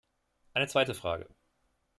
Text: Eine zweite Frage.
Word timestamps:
Eine 0.55 0.65
zweite 0.67 0.95
Frage. 0.95 1.27